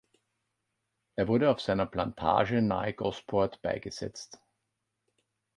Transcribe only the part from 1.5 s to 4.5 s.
auf seiner Plantage nahe Gosport beigesetzt.